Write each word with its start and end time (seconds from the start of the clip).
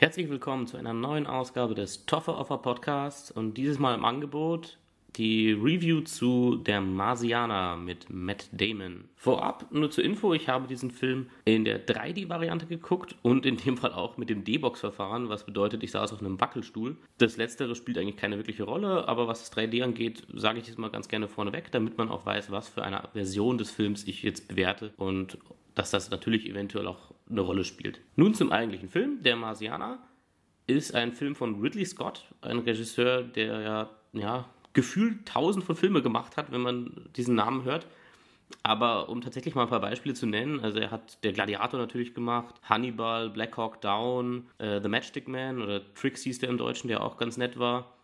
Herzlich 0.00 0.30
willkommen 0.30 0.68
zu 0.68 0.76
einer 0.76 0.92
neuen 0.92 1.26
Ausgabe 1.26 1.74
des 1.74 2.06
Toffer 2.06 2.38
Offer 2.38 2.58
Podcasts 2.58 3.32
und 3.32 3.54
dieses 3.54 3.80
Mal 3.80 3.96
im 3.96 4.04
Angebot 4.04 4.78
die 5.16 5.50
Review 5.50 6.02
zu 6.02 6.54
Der 6.54 6.80
Marsianer 6.80 7.76
mit 7.76 8.08
Matt 8.08 8.48
Damon. 8.52 9.08
Vorab 9.16 9.66
nur 9.72 9.90
zur 9.90 10.04
Info, 10.04 10.32
ich 10.34 10.48
habe 10.48 10.68
diesen 10.68 10.92
Film 10.92 11.26
in 11.44 11.64
der 11.64 11.84
3D-Variante 11.84 12.66
geguckt 12.66 13.16
und 13.22 13.44
in 13.44 13.56
dem 13.56 13.76
Fall 13.76 13.92
auch 13.92 14.16
mit 14.18 14.30
dem 14.30 14.44
D-Box-Verfahren, 14.44 15.30
was 15.30 15.44
bedeutet, 15.44 15.82
ich 15.82 15.90
saß 15.90 16.12
auf 16.12 16.20
einem 16.20 16.40
Wackelstuhl. 16.40 16.96
Das 17.18 17.36
letztere 17.36 17.74
spielt 17.74 17.98
eigentlich 17.98 18.18
keine 18.18 18.36
wirkliche 18.36 18.62
Rolle, 18.62 19.08
aber 19.08 19.26
was 19.26 19.40
das 19.40 19.52
3D 19.52 19.82
angeht, 19.82 20.22
sage 20.32 20.60
ich 20.60 20.68
jetzt 20.68 20.78
mal 20.78 20.92
ganz 20.92 21.08
gerne 21.08 21.26
vorneweg, 21.26 21.72
damit 21.72 21.98
man 21.98 22.08
auch 22.08 22.24
weiß, 22.24 22.52
was 22.52 22.68
für 22.68 22.84
eine 22.84 23.02
Version 23.14 23.58
des 23.58 23.72
Films 23.72 24.06
ich 24.06 24.22
jetzt 24.22 24.46
bewerte 24.46 24.92
und 24.96 25.38
dass 25.74 25.90
das 25.90 26.10
natürlich 26.10 26.48
eventuell 26.48 26.86
auch 26.86 27.14
eine 27.30 27.40
Rolle 27.40 27.64
spielt. 27.64 28.00
Nun 28.16 28.34
zum 28.34 28.52
eigentlichen 28.52 28.88
Film. 28.88 29.22
Der 29.22 29.36
Marsianer 29.36 29.98
ist 30.66 30.94
ein 30.94 31.12
Film 31.12 31.34
von 31.34 31.60
Ridley 31.60 31.84
Scott, 31.84 32.24
ein 32.42 32.58
Regisseur, 32.58 33.22
der 33.22 33.60
ja, 33.60 33.90
ja 34.12 34.48
gefühlt 34.72 35.26
tausend 35.26 35.64
von 35.64 35.76
Filmen 35.76 36.02
gemacht 36.02 36.36
hat, 36.36 36.52
wenn 36.52 36.60
man 36.60 37.08
diesen 37.16 37.34
Namen 37.34 37.64
hört. 37.64 37.86
Aber 38.62 39.08
um 39.08 39.20
tatsächlich 39.20 39.54
mal 39.54 39.62
ein 39.62 39.68
paar 39.68 39.80
Beispiele 39.80 40.14
zu 40.14 40.26
nennen, 40.26 40.60
also 40.60 40.78
er 40.78 40.90
hat 40.90 41.22
der 41.22 41.32
Gladiator 41.32 41.78
natürlich 41.78 42.14
gemacht, 42.14 42.54
Hannibal, 42.62 43.28
Black 43.30 43.56
Hawk 43.56 43.80
Down, 43.80 44.46
äh, 44.58 44.80
The 44.80 44.88
Matchstick 44.88 45.28
Man 45.28 45.60
oder 45.60 45.82
Tricks 45.94 46.22
hieß 46.22 46.38
der 46.38 46.48
im 46.48 46.58
Deutschen, 46.58 46.88
der 46.88 47.02
auch 47.02 47.18
ganz 47.18 47.36
nett 47.36 47.58
war. 47.58 47.97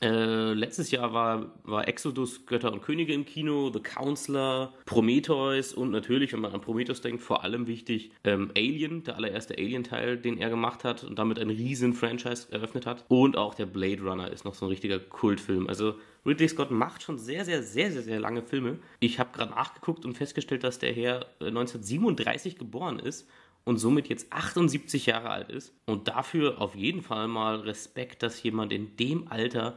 Äh, 0.00 0.52
letztes 0.52 0.92
Jahr 0.92 1.12
war, 1.12 1.52
war 1.64 1.88
Exodus, 1.88 2.46
Götter 2.46 2.72
und 2.72 2.82
Könige 2.82 3.12
im 3.12 3.24
Kino, 3.24 3.70
The 3.72 3.80
Counselor, 3.80 4.72
Prometheus 4.84 5.72
und 5.72 5.90
natürlich, 5.90 6.32
wenn 6.32 6.40
man 6.40 6.52
an 6.52 6.60
Prometheus 6.60 7.00
denkt, 7.00 7.20
vor 7.20 7.42
allem 7.42 7.66
wichtig 7.66 8.12
ähm, 8.22 8.52
Alien, 8.56 9.02
der 9.02 9.16
allererste 9.16 9.58
Alien-Teil, 9.58 10.16
den 10.16 10.38
er 10.38 10.50
gemacht 10.50 10.84
hat 10.84 11.02
und 11.02 11.18
damit 11.18 11.40
ein 11.40 11.50
riesen 11.50 11.94
Franchise 11.94 12.46
eröffnet 12.52 12.86
hat. 12.86 13.04
Und 13.08 13.36
auch 13.36 13.54
der 13.54 13.66
Blade 13.66 14.02
Runner 14.02 14.30
ist 14.30 14.44
noch 14.44 14.54
so 14.54 14.66
ein 14.66 14.68
richtiger 14.68 15.00
Kultfilm. 15.00 15.66
Also 15.66 15.94
Ridley 16.24 16.48
Scott 16.48 16.70
macht 16.70 17.02
schon 17.02 17.18
sehr, 17.18 17.44
sehr, 17.44 17.64
sehr, 17.64 17.90
sehr, 17.90 18.02
sehr 18.02 18.20
lange 18.20 18.42
Filme. 18.42 18.78
Ich 19.00 19.18
habe 19.18 19.30
gerade 19.32 19.50
nachgeguckt 19.50 20.04
und 20.04 20.14
festgestellt, 20.14 20.62
dass 20.62 20.78
der 20.78 20.92
Herr 20.92 21.26
1937 21.40 22.54
äh, 22.54 22.56
geboren 22.56 23.00
ist 23.00 23.28
und 23.64 23.78
somit 23.78 24.08
jetzt 24.08 24.32
78 24.32 25.06
Jahre 25.06 25.30
alt 25.30 25.50
ist. 25.50 25.74
Und 25.86 26.06
dafür 26.06 26.60
auf 26.60 26.76
jeden 26.76 27.02
Fall 27.02 27.26
mal 27.26 27.56
Respekt, 27.56 28.22
dass 28.22 28.42
jemand 28.42 28.72
in 28.72 28.96
dem 28.96 29.26
Alter 29.28 29.76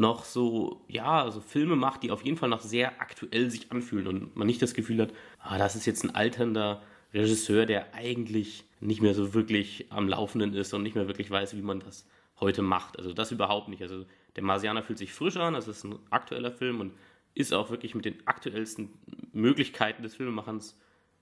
noch 0.00 0.24
so, 0.24 0.84
ja, 0.88 1.30
so 1.30 1.40
Filme 1.40 1.76
macht, 1.76 2.02
die 2.02 2.10
auf 2.10 2.24
jeden 2.24 2.36
Fall 2.36 2.48
noch 2.48 2.60
sehr 2.60 3.00
aktuell 3.00 3.50
sich 3.50 3.70
anfühlen 3.70 4.06
und 4.06 4.36
man 4.36 4.46
nicht 4.46 4.62
das 4.62 4.74
Gefühl 4.74 5.00
hat, 5.00 5.12
ah, 5.38 5.58
das 5.58 5.76
ist 5.76 5.86
jetzt 5.86 6.04
ein 6.04 6.14
alternder 6.14 6.82
Regisseur, 7.12 7.66
der 7.66 7.94
eigentlich 7.94 8.64
nicht 8.80 9.02
mehr 9.02 9.14
so 9.14 9.34
wirklich 9.34 9.86
am 9.90 10.08
Laufenden 10.08 10.54
ist 10.54 10.72
und 10.72 10.82
nicht 10.82 10.94
mehr 10.94 11.06
wirklich 11.06 11.30
weiß, 11.30 11.56
wie 11.56 11.62
man 11.62 11.80
das 11.80 12.08
heute 12.40 12.62
macht. 12.62 12.98
Also 12.98 13.12
das 13.12 13.30
überhaupt 13.30 13.68
nicht. 13.68 13.82
Also 13.82 14.06
der 14.36 14.42
Marsianer 14.42 14.82
fühlt 14.82 14.98
sich 14.98 15.12
frisch 15.12 15.36
an, 15.36 15.54
das 15.54 15.68
ist 15.68 15.84
ein 15.84 15.98
aktueller 16.10 16.52
Film 16.52 16.80
und 16.80 16.92
ist 17.34 17.52
auch 17.52 17.70
wirklich 17.70 17.94
mit 17.94 18.04
den 18.04 18.26
aktuellsten 18.26 18.90
Möglichkeiten 19.32 20.02
des 20.02 20.16
Filmemachens 20.16 20.78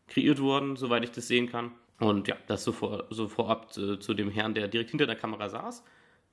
kreiert 0.06 0.40
worden, 0.40 0.76
soweit 0.76 1.04
ich 1.04 1.10
das 1.10 1.28
sehen 1.28 1.48
kann. 1.48 1.72
Und 1.98 2.28
ja, 2.28 2.36
das 2.46 2.64
so, 2.64 2.72
vor, 2.72 3.06
so 3.10 3.28
vorab 3.28 3.72
zu, 3.72 3.96
zu 3.96 4.14
dem 4.14 4.30
Herrn, 4.30 4.54
der 4.54 4.68
direkt 4.68 4.90
hinter 4.90 5.06
der 5.06 5.16
Kamera 5.16 5.48
saß 5.48 5.82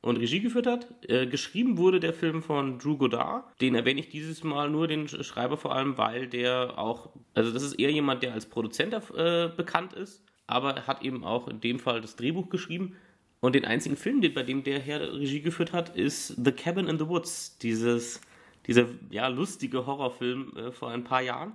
und 0.05 0.17
Regie 0.17 0.39
geführt 0.39 0.67
hat. 0.67 0.87
Äh, 1.09 1.25
geschrieben 1.25 1.79
wurde 1.79 1.99
der 1.99 2.13
Film 2.13 2.43
von 2.43 2.77
Drew 2.77 2.95
Goddard. 2.95 3.43
Den 3.59 3.73
erwähne 3.73 3.99
ich 3.99 4.09
dieses 4.09 4.43
Mal 4.43 4.69
nur, 4.69 4.87
den 4.87 5.07
Schreiber 5.07 5.57
vor 5.57 5.75
allem, 5.75 5.97
weil 5.97 6.27
der 6.27 6.77
auch, 6.77 7.09
also 7.33 7.51
das 7.51 7.63
ist 7.63 7.73
eher 7.73 7.91
jemand, 7.91 8.21
der 8.21 8.33
als 8.33 8.45
Produzent 8.45 8.93
äh, 8.93 9.49
bekannt 9.57 9.93
ist, 9.93 10.23
aber 10.45 10.75
er 10.75 10.87
hat 10.87 11.01
eben 11.01 11.23
auch 11.23 11.47
in 11.47 11.59
dem 11.59 11.79
Fall 11.79 12.01
das 12.01 12.15
Drehbuch 12.15 12.49
geschrieben. 12.49 12.95
Und 13.39 13.55
den 13.55 13.65
einzigen 13.65 13.97
Film, 13.97 14.21
den, 14.21 14.35
bei 14.35 14.43
dem 14.43 14.63
der 14.63 14.79
Herr 14.79 15.11
Regie 15.11 15.41
geführt 15.41 15.73
hat, 15.73 15.95
ist 15.95 16.35
The 16.43 16.51
Cabin 16.51 16.87
in 16.87 16.99
the 16.99 17.07
Woods, 17.07 17.57
dieses, 17.57 18.21
dieser 18.67 18.85
ja, 19.09 19.27
lustige 19.27 19.87
Horrorfilm 19.87 20.55
äh, 20.55 20.71
vor 20.71 20.91
ein 20.91 21.03
paar 21.03 21.23
Jahren. 21.23 21.53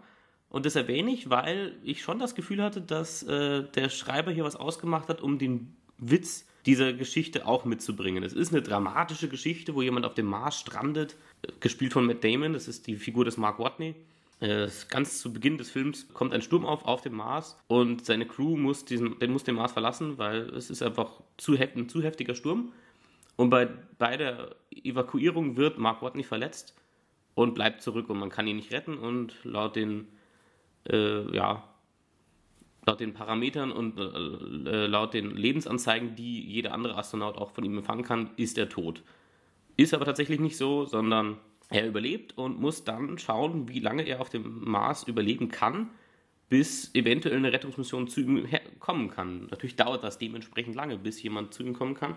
Und 0.48 0.66
das 0.66 0.74
erwähne 0.74 1.12
ich, 1.12 1.30
weil 1.30 1.76
ich 1.84 2.03
schon 2.03 2.19
das 2.19 2.34
Gefühl 2.34 2.64
hatte, 2.64 2.80
dass 2.80 3.22
äh, 3.22 3.62
der 3.62 3.91
Schreiber 3.91 4.32
hier 4.32 4.42
was 4.42 4.56
ausgemacht 4.56 5.08
hat, 5.08 5.20
um 5.20 5.38
den 5.38 5.76
Witz 5.98 6.49
dieser 6.66 6.93
Geschichte 6.93 7.47
auch 7.47 7.65
mitzubringen. 7.65 8.22
Es 8.22 8.32
ist 8.32 8.53
eine 8.53 8.62
dramatische 8.62 9.28
Geschichte, 9.28 9.75
wo 9.75 9.82
jemand 9.82 10.06
auf 10.06 10.15
dem 10.15 10.26
Mars 10.26 10.59
strandet, 10.59 11.16
gespielt 11.60 11.93
von 11.93 12.06
Matt 12.06 12.22
Damon, 12.22 12.53
das 12.53 12.69
ist 12.69 12.87
die 12.87 12.97
Figur 12.97 13.25
des 13.25 13.37
Mark 13.37 13.59
Watney. 13.59 13.94
Äh, 14.41 14.69
ganz 14.88 15.21
zu 15.21 15.32
Beginn 15.34 15.59
des 15.59 15.71
Films 15.71 16.09
kommt 16.15 16.32
ein 16.32 16.41
Sturm 16.41 16.65
auf 16.65 16.87
auf 16.87 17.03
dem 17.03 17.15
Mars 17.15 17.59
und 17.69 18.06
seine 18.06 18.26
Crew 18.26 18.56
muss, 18.56 18.87
diesen, 18.87 19.19
den, 19.19 19.32
muss 19.32 19.44
den 19.44 19.54
Mars 19.54 19.72
verlassen, 19.72 20.16
weil 20.16 20.48
es 20.54 20.71
ist 20.71 20.82
einfach 20.82 21.21
zu, 21.37 21.59
ein 21.59 21.91
zu 21.91 22.03
heftiger 22.03 22.34
Sturm. 22.34 22.72
Und 23.37 23.50
bei, 23.50 23.69
bei 23.98 24.16
der 24.16 24.56
Evakuierung 24.71 25.56
wird 25.56 25.78
Mark 25.78 26.00
Watney 26.00 26.22
verletzt 26.22 26.75
und 27.34 27.54
bleibt 27.54 27.82
zurück 27.82 28.09
und 28.09 28.19
man 28.19 28.31
kann 28.31 28.47
ihn 28.47 28.56
nicht 28.56 28.72
retten 28.72 28.97
und 28.97 29.34
laut 29.44 29.77
den 29.77 30.09
äh, 30.88 31.37
ja, 31.37 31.62
laut 32.86 33.00
den 33.00 33.12
Parametern 33.12 33.72
und 33.72 33.98
äh, 33.98 34.02
äh, 34.02 34.86
laut 34.86 35.14
den 35.14 35.36
Lebensanzeigen, 35.36 36.14
die 36.16 36.41
jeder 36.46 36.72
andere 36.72 36.96
Astronaut 36.96 37.36
auch 37.36 37.50
von 37.52 37.64
ihm 37.64 37.78
empfangen 37.78 38.04
kann, 38.04 38.30
ist 38.36 38.58
er 38.58 38.68
tot. 38.68 39.02
Ist 39.76 39.94
aber 39.94 40.04
tatsächlich 40.04 40.41
nicht 40.41 40.56
so, 40.56 40.84
sondern 40.86 41.36
er 41.68 41.86
überlebt 41.86 42.36
und 42.36 42.60
muss 42.60 42.84
dann 42.84 43.18
schauen, 43.18 43.68
wie 43.68 43.80
lange 43.80 44.02
er 44.02 44.20
auf 44.20 44.28
dem 44.28 44.64
Mars 44.64 45.04
überleben 45.04 45.48
kann, 45.48 45.91
bis 46.48 46.92
eventuell 46.94 47.36
eine 47.36 47.52
Rettungsmission 47.52 48.08
zu 48.08 48.20
ihm 48.20 48.48
kommen 48.80 49.08
kann. 49.08 49.47
Natürlich 49.50 49.76
dauert 49.76 50.02
das 50.02 50.18
dementsprechend 50.18 50.74
lange, 50.74 50.98
bis 50.98 51.22
jemand 51.22 51.54
zu 51.54 51.62
ihm 51.62 51.74
kommen 51.74 51.94
kann. 51.94 52.16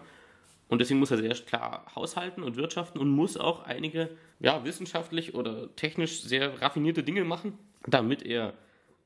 Und 0.70 0.80
deswegen 0.80 1.00
muss 1.00 1.12
er 1.12 1.18
sehr 1.18 1.36
klar 1.36 1.86
haushalten 1.96 2.42
und 2.42 2.56
wirtschaften 2.56 2.98
und 2.98 3.10
muss 3.10 3.38
auch 3.38 3.64
einige 3.64 4.10
ja, 4.40 4.66
wissenschaftlich 4.66 5.36
oder 5.36 5.74
technisch 5.76 6.24
sehr 6.24 6.62
raffinierte 6.62 7.04
Dinge 7.04 7.24
machen, 7.26 7.60
damit 7.86 8.24
er 8.24 8.54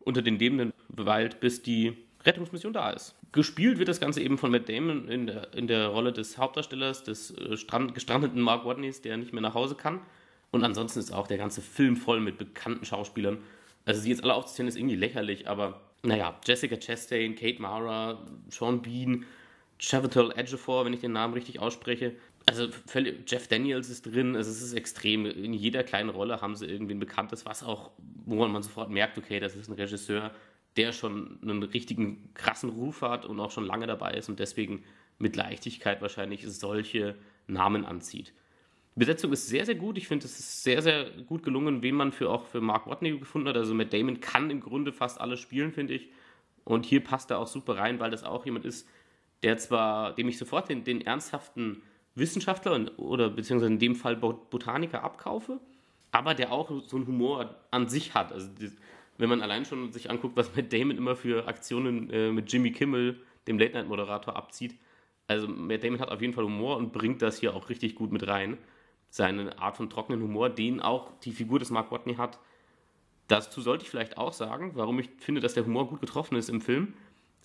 unter 0.07 0.21
den 0.21 0.39
Lebenden 0.39 0.73
beweilt, 0.89 1.39
bis 1.39 1.61
die 1.61 1.97
Rettungsmission 2.25 2.73
da 2.73 2.91
ist. 2.91 3.13
Gespielt 3.33 3.77
wird 3.77 3.89
das 3.89 3.99
Ganze 3.99 4.21
eben 4.21 4.37
von 4.37 4.51
Matt 4.51 4.69
Damon 4.69 5.07
in 5.09 5.27
der, 5.27 5.53
in 5.53 5.67
der 5.67 5.87
Rolle 5.87 6.13
des 6.13 6.37
Hauptdarstellers, 6.37 7.03
des 7.03 7.31
äh, 7.37 7.57
strand, 7.57 7.93
gestrandeten 7.93 8.41
Mark 8.41 8.65
Watneys, 8.65 9.01
der 9.01 9.17
nicht 9.17 9.33
mehr 9.33 9.41
nach 9.41 9.53
Hause 9.53 9.75
kann. 9.75 9.99
Und 10.51 10.63
ansonsten 10.63 10.99
ist 10.99 11.13
auch 11.13 11.27
der 11.27 11.37
ganze 11.37 11.61
Film 11.61 11.97
voll 11.97 12.21
mit 12.21 12.37
bekannten 12.37 12.85
Schauspielern. 12.85 13.37
Also 13.85 14.01
sie 14.01 14.09
jetzt 14.09 14.23
alle 14.23 14.33
aufzuzählen, 14.33 14.69
ist 14.69 14.77
irgendwie 14.77 14.95
lächerlich, 14.95 15.47
aber 15.47 15.81
naja, 16.03 16.39
Jessica 16.45 16.77
Chastain, 16.77 17.35
Kate 17.35 17.61
Mara, 17.61 18.25
Sean 18.49 18.81
Bean, 18.81 19.25
Chiwetel 19.77 20.31
Ejiofor, 20.31 20.85
wenn 20.85 20.93
ich 20.93 21.01
den 21.01 21.11
Namen 21.11 21.33
richtig 21.33 21.59
ausspreche, 21.59 22.15
also 22.47 22.69
Jeff 23.27 23.47
Daniels 23.49 23.89
ist 23.89 24.05
drin, 24.05 24.35
also 24.35 24.49
es 24.49 24.61
ist 24.61 24.73
extrem. 24.73 25.25
In 25.25 25.53
jeder 25.53 25.83
kleinen 25.83 26.09
Rolle 26.09 26.41
haben 26.41 26.55
sie 26.55 26.65
irgendwie 26.65 26.93
ein 26.93 26.99
Bekanntes, 26.99 27.45
was 27.45 27.61
auch, 27.61 27.91
wo 28.27 28.47
man 28.47 28.61
sofort 28.61 28.89
merkt, 28.89 29.17
okay, 29.17 29.39
das 29.39 29.55
ist 29.55 29.69
ein 29.69 29.73
Regisseur, 29.73 30.31
der 30.75 30.91
schon 30.91 31.39
einen 31.41 31.63
richtigen 31.63 32.29
krassen 32.33 32.69
Ruf 32.69 33.01
hat 33.01 33.25
und 33.25 33.39
auch 33.39 33.51
schon 33.51 33.65
lange 33.65 33.87
dabei 33.87 34.13
ist 34.13 34.29
und 34.29 34.39
deswegen 34.39 34.83
mit 35.17 35.35
Leichtigkeit 35.35 36.01
wahrscheinlich 36.01 36.45
solche 36.47 37.15
Namen 37.47 37.85
anzieht. 37.85 38.33
Die 38.95 38.99
Besetzung 38.99 39.31
ist 39.31 39.47
sehr, 39.47 39.65
sehr 39.65 39.75
gut. 39.75 39.97
Ich 39.97 40.07
finde, 40.07 40.25
es 40.25 40.39
ist 40.39 40.63
sehr, 40.63 40.81
sehr 40.81 41.09
gut 41.25 41.43
gelungen, 41.43 41.81
wen 41.81 41.95
man 41.95 42.11
für 42.11 42.29
auch 42.29 42.45
für 42.47 42.61
Mark 42.61 42.87
Watney 42.87 43.17
gefunden 43.17 43.47
hat. 43.47 43.55
Also 43.55 43.73
Matt 43.73 43.93
Damon 43.93 44.19
kann 44.19 44.49
im 44.49 44.59
Grunde 44.59 44.91
fast 44.91 45.21
alles 45.21 45.39
spielen, 45.39 45.71
finde 45.71 45.93
ich. 45.93 46.09
Und 46.63 46.85
hier 46.85 47.03
passt 47.03 47.31
er 47.31 47.39
auch 47.39 47.47
super 47.47 47.77
rein, 47.77 47.99
weil 47.99 48.11
das 48.11 48.23
auch 48.23 48.45
jemand 48.45 48.65
ist, 48.65 48.87
der 49.43 49.57
zwar, 49.57 50.13
dem 50.13 50.27
ich 50.27 50.37
sofort 50.37 50.69
den, 50.69 50.83
den 50.83 51.01
ernsthaften 51.01 51.81
Wissenschaftler 52.15 52.97
oder 52.99 53.29
beziehungsweise 53.29 53.71
in 53.71 53.79
dem 53.79 53.95
Fall 53.95 54.15
Botaniker 54.15 55.03
abkaufe, 55.03 55.59
aber 56.17 56.33
der 56.33 56.51
auch 56.51 56.69
so 56.87 56.97
einen 56.97 57.07
Humor 57.07 57.55
an 57.71 57.87
sich 57.87 58.13
hat. 58.13 58.31
Also 58.31 58.49
wenn 59.17 59.29
man 59.29 59.41
allein 59.41 59.65
schon 59.65 59.91
sich 59.91 60.09
anguckt, 60.09 60.35
was 60.35 60.55
Matt 60.55 60.73
Damon 60.73 60.97
immer 60.97 61.15
für 61.15 61.47
Aktionen 61.47 62.09
äh, 62.09 62.31
mit 62.31 62.51
Jimmy 62.51 62.71
Kimmel, 62.71 63.19
dem 63.47 63.57
Late-Night-Moderator, 63.57 64.35
abzieht. 64.35 64.75
Also 65.27 65.47
Matt 65.47 65.83
Damon 65.83 65.99
hat 65.99 66.09
auf 66.09 66.21
jeden 66.21 66.33
Fall 66.33 66.45
Humor 66.45 66.77
und 66.77 66.91
bringt 66.91 67.21
das 67.21 67.39
hier 67.39 67.55
auch 67.55 67.69
richtig 67.69 67.95
gut 67.95 68.11
mit 68.11 68.27
rein. 68.27 68.57
Seine 69.09 69.57
Art 69.59 69.77
von 69.77 69.89
trockenen 69.89 70.21
Humor, 70.21 70.49
den 70.49 70.81
auch 70.81 71.11
die 71.19 71.31
Figur 71.31 71.59
des 71.59 71.69
Mark 71.69 71.91
Watney 71.91 72.15
hat. 72.15 72.39
Dazu 73.27 73.61
sollte 73.61 73.83
ich 73.83 73.89
vielleicht 73.89 74.17
auch 74.17 74.33
sagen, 74.33 74.71
warum 74.75 74.99
ich 74.99 75.09
finde, 75.17 75.41
dass 75.41 75.53
der 75.53 75.65
Humor 75.65 75.87
gut 75.87 76.01
getroffen 76.01 76.35
ist 76.35 76.49
im 76.49 76.61
Film 76.61 76.93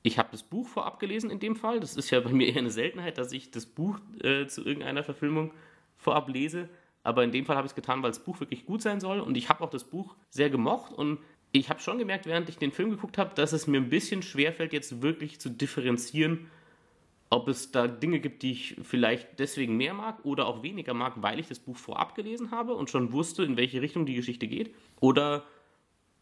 ich 0.02 0.18
habe 0.18 0.28
das 0.32 0.42
Buch 0.42 0.66
vorab 0.66 0.98
gelesen 0.98 1.30
in 1.30 1.38
dem 1.38 1.56
Fall. 1.56 1.80
Das 1.80 1.96
ist 1.96 2.10
ja 2.10 2.20
bei 2.20 2.30
mir 2.30 2.48
eher 2.48 2.58
eine 2.58 2.70
Seltenheit, 2.70 3.18
dass 3.18 3.32
ich 3.32 3.50
das 3.50 3.66
Buch 3.66 3.98
äh, 4.22 4.46
zu 4.46 4.64
irgendeiner 4.64 5.04
Verfilmung 5.04 5.52
vorab 5.96 6.28
lese. 6.28 6.68
Aber 7.02 7.24
in 7.24 7.32
dem 7.32 7.44
Fall 7.44 7.56
habe 7.56 7.66
ich 7.66 7.72
es 7.72 7.76
getan, 7.76 8.02
weil 8.02 8.10
das 8.10 8.24
Buch 8.24 8.40
wirklich 8.40 8.64
gut 8.64 8.82
sein 8.82 9.00
soll. 9.00 9.20
Und 9.20 9.36
ich 9.36 9.48
habe 9.48 9.62
auch 9.62 9.70
das 9.70 9.84
Buch 9.84 10.14
sehr 10.30 10.50
gemocht. 10.50 10.92
Und 10.92 11.18
ich 11.50 11.68
habe 11.68 11.80
schon 11.80 11.98
gemerkt, 11.98 12.26
während 12.26 12.48
ich 12.48 12.58
den 12.58 12.72
Film 12.72 12.90
geguckt 12.90 13.18
habe, 13.18 13.34
dass 13.34 13.52
es 13.52 13.66
mir 13.66 13.78
ein 13.78 13.88
bisschen 13.88 14.22
schwerfällt, 14.22 14.72
jetzt 14.72 15.02
wirklich 15.02 15.40
zu 15.40 15.50
differenzieren, 15.50 16.50
ob 17.28 17.48
es 17.48 17.72
da 17.72 17.88
Dinge 17.88 18.20
gibt, 18.20 18.42
die 18.42 18.52
ich 18.52 18.76
vielleicht 18.82 19.38
deswegen 19.38 19.76
mehr 19.76 19.94
mag 19.94 20.24
oder 20.24 20.46
auch 20.46 20.62
weniger 20.62 20.94
mag, 20.94 21.14
weil 21.16 21.40
ich 21.40 21.48
das 21.48 21.58
Buch 21.58 21.76
vorab 21.76 22.14
gelesen 22.14 22.50
habe 22.50 22.74
und 22.74 22.90
schon 22.90 23.12
wusste, 23.12 23.42
in 23.42 23.56
welche 23.56 23.80
Richtung 23.80 24.06
die 24.06 24.14
Geschichte 24.14 24.46
geht. 24.46 24.74
Oder 25.00 25.44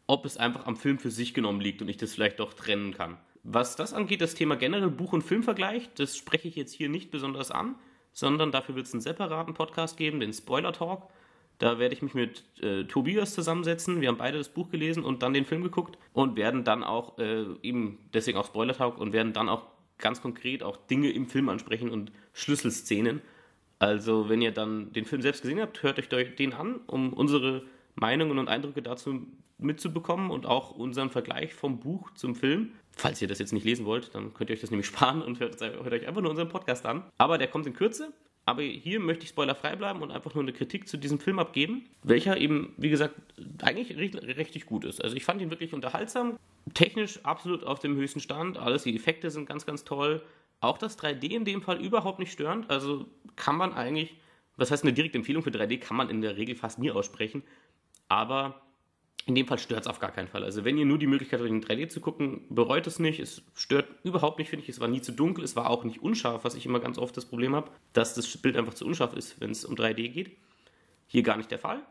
ob 0.06 0.24
es 0.24 0.36
einfach 0.36 0.66
am 0.66 0.76
Film 0.76 0.98
für 0.98 1.10
sich 1.10 1.34
genommen 1.34 1.60
liegt 1.60 1.82
und 1.82 1.88
ich 1.88 1.96
das 1.96 2.14
vielleicht 2.14 2.40
doch 2.40 2.54
trennen 2.54 2.94
kann. 2.94 3.18
Was 3.42 3.76
das 3.76 3.94
angeht, 3.94 4.20
das 4.20 4.34
Thema 4.34 4.56
generell 4.56 4.90
Buch- 4.90 5.12
und 5.12 5.22
Filmvergleich, 5.22 5.88
das 5.94 6.16
spreche 6.16 6.48
ich 6.48 6.56
jetzt 6.56 6.72
hier 6.72 6.88
nicht 6.88 7.10
besonders 7.10 7.50
an, 7.50 7.76
sondern 8.12 8.52
dafür 8.52 8.76
wird 8.76 8.86
es 8.86 8.92
einen 8.92 9.00
separaten 9.00 9.54
Podcast 9.54 9.96
geben, 9.96 10.20
den 10.20 10.32
Spoiler 10.32 10.72
Talk. 10.72 11.08
Da 11.58 11.78
werde 11.78 11.94
ich 11.94 12.00
mich 12.00 12.14
mit 12.14 12.44
äh, 12.62 12.84
Tobias 12.84 13.34
zusammensetzen. 13.34 14.00
Wir 14.00 14.08
haben 14.08 14.16
beide 14.16 14.38
das 14.38 14.48
Buch 14.48 14.70
gelesen 14.70 15.04
und 15.04 15.22
dann 15.22 15.34
den 15.34 15.44
Film 15.44 15.62
geguckt 15.62 15.98
und 16.14 16.36
werden 16.36 16.64
dann 16.64 16.82
auch 16.82 17.18
äh, 17.18 17.44
eben 17.62 17.98
deswegen 18.14 18.38
auch 18.38 18.46
Spoiler 18.46 18.74
Talk 18.74 18.98
und 18.98 19.12
werden 19.12 19.32
dann 19.32 19.48
auch 19.48 19.66
ganz 19.98 20.22
konkret 20.22 20.62
auch 20.62 20.76
Dinge 20.76 21.10
im 21.10 21.26
Film 21.26 21.48
ansprechen 21.48 21.90
und 21.90 22.12
Schlüsselszenen. 22.32 23.20
Also, 23.78 24.28
wenn 24.28 24.42
ihr 24.42 24.52
dann 24.52 24.92
den 24.92 25.04
Film 25.04 25.22
selbst 25.22 25.42
gesehen 25.42 25.60
habt, 25.60 25.82
hört 25.82 25.98
euch 26.12 26.34
den 26.36 26.52
an, 26.52 26.80
um 26.86 27.12
unsere 27.12 27.62
Meinungen 27.94 28.38
und 28.38 28.48
Eindrücke 28.48 28.82
dazu 28.82 29.26
mitzubekommen 29.58 30.30
und 30.30 30.46
auch 30.46 30.72
unseren 30.72 31.10
Vergleich 31.10 31.54
vom 31.54 31.80
Buch 31.80 32.10
zum 32.14 32.34
Film. 32.34 32.72
Falls 33.00 33.22
ihr 33.22 33.28
das 33.28 33.38
jetzt 33.38 33.54
nicht 33.54 33.64
lesen 33.64 33.86
wollt, 33.86 34.14
dann 34.14 34.34
könnt 34.34 34.50
ihr 34.50 34.54
euch 34.54 34.60
das 34.60 34.70
nämlich 34.70 34.86
sparen 34.92 35.22
und 35.22 35.40
hört, 35.40 35.58
hört 35.58 35.92
euch 35.92 36.06
einfach 36.06 36.20
nur 36.20 36.30
unseren 36.30 36.50
Podcast 36.50 36.84
an. 36.84 37.02
Aber 37.16 37.38
der 37.38 37.48
kommt 37.48 37.66
in 37.66 37.72
Kürze. 37.72 38.12
Aber 38.44 38.62
hier 38.62 39.00
möchte 39.00 39.24
ich 39.24 39.30
spoilerfrei 39.30 39.76
bleiben 39.76 40.02
und 40.02 40.10
einfach 40.10 40.34
nur 40.34 40.42
eine 40.42 40.52
Kritik 40.52 40.88
zu 40.88 40.96
diesem 40.96 41.18
Film 41.18 41.38
abgeben, 41.38 41.86
welcher 42.02 42.36
eben, 42.36 42.74
wie 42.76 42.90
gesagt, 42.90 43.14
eigentlich 43.62 43.96
richtig 43.96 44.66
gut 44.66 44.84
ist. 44.84 45.02
Also 45.02 45.16
ich 45.16 45.24
fand 45.24 45.40
ihn 45.40 45.50
wirklich 45.50 45.72
unterhaltsam, 45.72 46.38
technisch 46.74 47.24
absolut 47.24 47.64
auf 47.64 47.78
dem 47.78 47.96
höchsten 47.96 48.20
Stand, 48.20 48.58
alles, 48.58 48.82
die 48.82 48.96
Effekte 48.96 49.30
sind 49.30 49.46
ganz, 49.46 49.66
ganz 49.66 49.84
toll. 49.84 50.22
Auch 50.60 50.78
das 50.78 50.98
3D 50.98 51.30
in 51.30 51.44
dem 51.44 51.62
Fall 51.62 51.80
überhaupt 51.80 52.18
nicht 52.18 52.32
störend, 52.32 52.68
also 52.70 53.06
kann 53.36 53.56
man 53.56 53.72
eigentlich, 53.72 54.16
was 54.56 54.70
heißt 54.70 54.84
eine 54.84 54.92
direkte 54.92 55.18
Empfehlung 55.18 55.42
für 55.42 55.50
3D, 55.50 55.78
kann 55.78 55.96
man 55.96 56.10
in 56.10 56.20
der 56.20 56.36
Regel 56.36 56.56
fast 56.56 56.78
nie 56.78 56.90
aussprechen, 56.90 57.42
aber 58.08 58.60
in 59.26 59.34
dem 59.34 59.46
Fall 59.46 59.58
stört 59.58 59.82
es 59.82 59.86
auf 59.86 59.98
gar 59.98 60.12
keinen 60.12 60.28
Fall. 60.28 60.44
Also 60.44 60.64
wenn 60.64 60.78
ihr 60.78 60.86
nur 60.86 60.98
die 60.98 61.06
Möglichkeit 61.06 61.40
habt, 61.40 61.50
in 61.50 61.62
3D 61.62 61.88
zu 61.88 62.00
gucken, 62.00 62.42
bereut 62.48 62.86
es 62.86 62.98
nicht. 62.98 63.20
Es 63.20 63.42
stört 63.54 63.86
überhaupt 64.02 64.38
nicht, 64.38 64.48
finde 64.48 64.64
ich. 64.64 64.68
Es 64.70 64.80
war 64.80 64.88
nie 64.88 65.02
zu 65.02 65.12
dunkel, 65.12 65.44
es 65.44 65.56
war 65.56 65.68
auch 65.68 65.84
nicht 65.84 66.02
unscharf, 66.02 66.44
was 66.44 66.54
ich 66.54 66.66
immer 66.66 66.80
ganz 66.80 66.98
oft 66.98 67.16
das 67.16 67.26
Problem 67.26 67.54
habe, 67.54 67.70
dass 67.92 68.14
das 68.14 68.36
Bild 68.38 68.56
einfach 68.56 68.74
zu 68.74 68.86
unscharf 68.86 69.14
ist, 69.14 69.40
wenn 69.40 69.50
es 69.50 69.64
um 69.64 69.74
3D 69.74 70.08
geht. 70.08 70.36
Hier 71.06 71.22
gar 71.22 71.36
nicht 71.36 71.50
der 71.50 71.58
Fall. 71.58 71.82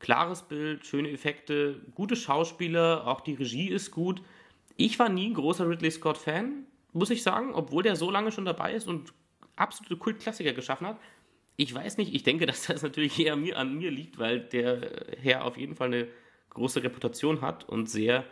Klares 0.00 0.42
Bild, 0.42 0.86
schöne 0.86 1.10
Effekte, 1.10 1.80
gute 1.94 2.16
Schauspieler, 2.16 3.06
auch 3.06 3.20
die 3.20 3.34
Regie 3.34 3.68
ist 3.68 3.90
gut. 3.90 4.22
Ich 4.76 4.98
war 4.98 5.08
nie 5.08 5.28
ein 5.28 5.34
großer 5.34 5.68
Ridley 5.68 5.90
Scott-Fan, 5.90 6.64
muss 6.92 7.10
ich 7.10 7.22
sagen, 7.22 7.54
obwohl 7.54 7.82
der 7.82 7.96
so 7.96 8.10
lange 8.10 8.32
schon 8.32 8.44
dabei 8.44 8.74
ist 8.74 8.88
und 8.88 9.12
absolute 9.56 9.96
Kultklassiker 9.96 10.52
geschaffen 10.52 10.86
hat. 10.86 10.98
Ich 11.56 11.74
weiß 11.74 11.98
nicht, 11.98 12.14
ich 12.14 12.22
denke, 12.22 12.46
dass 12.46 12.66
das 12.66 12.82
natürlich 12.82 13.18
eher 13.18 13.36
mir, 13.36 13.58
an 13.58 13.76
mir 13.76 13.90
liegt, 13.90 14.18
weil 14.18 14.40
der 14.40 14.90
Herr 15.20 15.44
auf 15.44 15.56
jeden 15.56 15.74
Fall 15.74 15.88
eine 15.88 16.08
große 16.50 16.82
Reputation 16.82 17.40
hat 17.40 17.68
und 17.68 17.88
sehr 17.88 18.24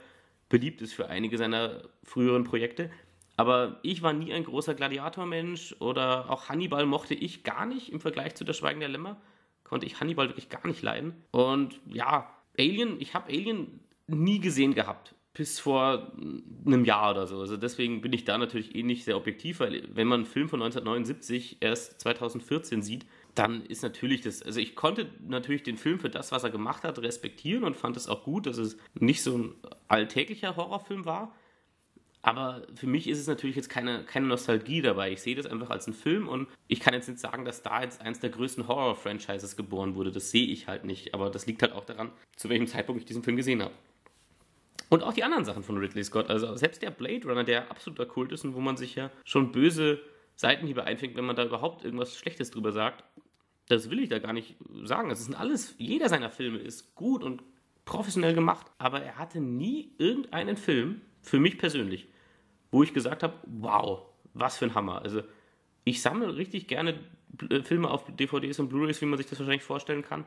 beliebt 0.48 0.82
ist 0.82 0.94
für 0.94 1.08
einige 1.08 1.38
seiner 1.38 1.82
früheren 2.02 2.44
Projekte. 2.44 2.90
Aber 3.36 3.78
ich 3.82 4.02
war 4.02 4.12
nie 4.12 4.32
ein 4.32 4.44
großer 4.44 4.74
Gladiator-Mensch 4.74 5.76
oder 5.78 6.28
auch 6.28 6.48
Hannibal 6.48 6.86
mochte 6.86 7.14
ich 7.14 7.44
gar 7.44 7.66
nicht 7.66 7.92
im 7.92 8.00
Vergleich 8.00 8.34
zu 8.34 8.44
Der 8.44 8.52
Schweigen 8.52 8.80
der 8.80 8.88
Lämmer. 8.88 9.20
Konnte 9.62 9.86
ich 9.86 10.00
Hannibal 10.00 10.28
wirklich 10.28 10.48
gar 10.48 10.66
nicht 10.66 10.82
leiden. 10.82 11.14
Und 11.30 11.80
ja, 11.86 12.34
Alien, 12.58 13.00
ich 13.00 13.14
habe 13.14 13.30
Alien 13.30 13.80
nie 14.08 14.40
gesehen 14.40 14.74
gehabt. 14.74 15.14
Bis 15.34 15.60
vor 15.60 16.10
einem 16.66 16.84
Jahr 16.84 17.12
oder 17.12 17.28
so. 17.28 17.38
Also 17.38 17.56
deswegen 17.56 18.00
bin 18.00 18.12
ich 18.12 18.24
da 18.24 18.38
natürlich 18.38 18.74
eh 18.74 18.82
nicht 18.82 19.04
sehr 19.04 19.16
objektiv, 19.16 19.60
weil 19.60 19.84
wenn 19.92 20.08
man 20.08 20.20
einen 20.20 20.26
Film 20.26 20.48
von 20.48 20.60
1979 20.60 21.58
erst 21.60 22.00
2014 22.00 22.82
sieht, 22.82 23.06
dann 23.38 23.64
ist 23.66 23.82
natürlich 23.82 24.22
das, 24.22 24.42
also 24.42 24.58
ich 24.58 24.74
konnte 24.74 25.10
natürlich 25.26 25.62
den 25.62 25.76
Film 25.76 26.00
für 26.00 26.10
das, 26.10 26.32
was 26.32 26.44
er 26.44 26.50
gemacht 26.50 26.82
hat, 26.82 26.98
respektieren 26.98 27.64
und 27.64 27.76
fand 27.76 27.96
es 27.96 28.08
auch 28.08 28.24
gut, 28.24 28.46
dass 28.46 28.58
es 28.58 28.76
nicht 28.98 29.22
so 29.22 29.38
ein 29.38 29.54
alltäglicher 29.86 30.56
Horrorfilm 30.56 31.04
war. 31.04 31.34
Aber 32.20 32.66
für 32.74 32.88
mich 32.88 33.08
ist 33.08 33.20
es 33.20 33.28
natürlich 33.28 33.54
jetzt 33.54 33.68
keine, 33.68 34.04
keine 34.04 34.26
Nostalgie 34.26 34.82
dabei. 34.82 35.12
Ich 35.12 35.22
sehe 35.22 35.36
das 35.36 35.46
einfach 35.46 35.70
als 35.70 35.86
einen 35.86 35.94
Film 35.94 36.28
und 36.28 36.48
ich 36.66 36.80
kann 36.80 36.92
jetzt 36.92 37.08
nicht 37.08 37.20
sagen, 37.20 37.44
dass 37.44 37.62
da 37.62 37.82
jetzt 37.82 38.00
eins 38.00 38.18
der 38.18 38.30
größten 38.30 38.66
Horror-Franchises 38.66 39.56
geboren 39.56 39.94
wurde. 39.94 40.10
Das 40.10 40.30
sehe 40.30 40.46
ich 40.46 40.66
halt 40.66 40.84
nicht. 40.84 41.14
Aber 41.14 41.30
das 41.30 41.46
liegt 41.46 41.62
halt 41.62 41.72
auch 41.72 41.84
daran, 41.84 42.10
zu 42.34 42.48
welchem 42.48 42.66
Zeitpunkt 42.66 43.00
ich 43.00 43.06
diesen 43.06 43.22
Film 43.22 43.36
gesehen 43.36 43.62
habe. 43.62 43.72
Und 44.88 45.04
auch 45.04 45.12
die 45.12 45.22
anderen 45.22 45.44
Sachen 45.44 45.62
von 45.62 45.78
Ridley 45.78 46.02
Scott. 46.02 46.28
Also 46.28 46.56
selbst 46.56 46.82
der 46.82 46.90
Blade 46.90 47.28
Runner, 47.28 47.44
der 47.44 47.70
absoluter 47.70 48.06
Kult 48.06 48.32
ist 48.32 48.44
und 48.44 48.54
wo 48.54 48.60
man 48.60 48.76
sich 48.76 48.96
ja 48.96 49.10
schon 49.24 49.52
böse 49.52 50.00
Seitenhiebe 50.34 50.84
einfängt, 50.84 51.16
wenn 51.16 51.24
man 51.24 51.36
da 51.36 51.44
überhaupt 51.44 51.84
irgendwas 51.84 52.16
Schlechtes 52.16 52.50
drüber 52.50 52.72
sagt, 52.72 53.04
das 53.68 53.90
will 53.90 54.00
ich 54.00 54.08
da 54.08 54.18
gar 54.18 54.32
nicht 54.32 54.56
sagen. 54.84 55.10
Es 55.10 55.24
sind 55.24 55.34
alles, 55.34 55.74
jeder 55.78 56.08
seiner 56.08 56.30
Filme 56.30 56.58
ist 56.58 56.94
gut 56.94 57.22
und 57.22 57.42
professionell 57.84 58.34
gemacht, 58.34 58.66
aber 58.78 59.02
er 59.02 59.16
hatte 59.16 59.40
nie 59.40 59.92
irgendeinen 59.98 60.56
Film, 60.56 61.02
für 61.22 61.38
mich 61.38 61.58
persönlich, 61.58 62.08
wo 62.70 62.82
ich 62.82 62.94
gesagt 62.94 63.22
habe, 63.22 63.34
wow, 63.46 64.02
was 64.34 64.56
für 64.56 64.66
ein 64.66 64.74
Hammer. 64.74 65.02
Also 65.02 65.22
ich 65.84 66.00
sammle 66.00 66.36
richtig 66.36 66.68
gerne 66.68 66.98
äh, 67.50 67.62
Filme 67.62 67.90
auf 67.90 68.04
DVDs 68.16 68.58
und 68.58 68.68
Blu-rays, 68.68 69.00
wie 69.00 69.06
man 69.06 69.18
sich 69.18 69.26
das 69.26 69.38
wahrscheinlich 69.38 69.62
vorstellen 69.62 70.02
kann. 70.02 70.24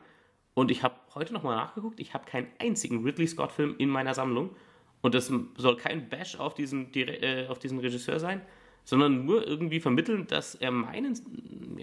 Und 0.54 0.70
ich 0.70 0.82
habe 0.82 0.94
heute 1.14 1.32
nochmal 1.32 1.56
nachgeguckt, 1.56 1.98
ich 1.98 2.14
habe 2.14 2.26
keinen 2.26 2.48
einzigen 2.58 3.04
Ridley 3.04 3.26
Scott-Film 3.26 3.76
in 3.78 3.88
meiner 3.88 4.14
Sammlung. 4.14 4.54
Und 5.00 5.14
das 5.14 5.32
soll 5.56 5.76
kein 5.76 6.08
Bash 6.08 6.36
auf 6.36 6.54
diesen, 6.54 6.94
äh, 6.94 7.46
auf 7.48 7.58
diesen 7.58 7.80
Regisseur 7.80 8.20
sein, 8.20 8.42
sondern 8.84 9.24
nur 9.24 9.46
irgendwie 9.46 9.80
vermitteln, 9.80 10.26
dass 10.26 10.54
er 10.54 10.70
meinen, 10.70 11.18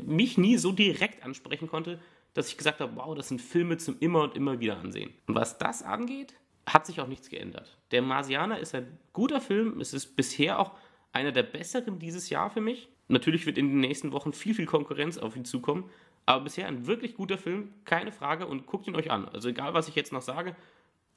mich 0.05 0.37
nie 0.37 0.57
so 0.57 0.71
direkt 0.71 1.23
ansprechen 1.23 1.67
konnte, 1.67 1.99
dass 2.33 2.49
ich 2.49 2.57
gesagt 2.57 2.79
habe, 2.79 2.95
wow, 2.95 3.15
das 3.15 3.29
sind 3.29 3.41
Filme 3.41 3.77
zum 3.77 3.97
immer 3.99 4.23
und 4.23 4.35
immer 4.35 4.59
wieder 4.59 4.77
ansehen. 4.77 5.11
Und 5.27 5.35
was 5.35 5.57
das 5.57 5.83
angeht, 5.83 6.33
hat 6.65 6.85
sich 6.85 7.01
auch 7.01 7.07
nichts 7.07 7.29
geändert. 7.29 7.77
Der 7.91 8.01
Marsianer 8.01 8.59
ist 8.59 8.75
ein 8.75 8.99
guter 9.13 9.41
Film, 9.41 9.79
es 9.79 9.93
ist 9.93 10.15
bisher 10.15 10.59
auch 10.59 10.73
einer 11.11 11.31
der 11.31 11.43
besseren 11.43 11.99
dieses 11.99 12.29
Jahr 12.29 12.49
für 12.49 12.61
mich. 12.61 12.89
Natürlich 13.07 13.45
wird 13.45 13.57
in 13.57 13.69
den 13.69 13.79
nächsten 13.79 14.11
Wochen 14.11 14.33
viel, 14.33 14.53
viel 14.53 14.67
Konkurrenz 14.67 15.17
auf 15.17 15.35
ihn 15.35 15.45
zukommen, 15.45 15.89
aber 16.25 16.43
bisher 16.43 16.67
ein 16.67 16.85
wirklich 16.85 17.15
guter 17.15 17.39
Film, 17.39 17.73
keine 17.85 18.11
Frage 18.11 18.45
und 18.45 18.67
guckt 18.67 18.87
ihn 18.87 18.95
euch 18.95 19.09
an. 19.09 19.27
Also 19.29 19.49
egal, 19.49 19.73
was 19.73 19.87
ich 19.87 19.95
jetzt 19.95 20.13
noch 20.13 20.21
sage, 20.21 20.55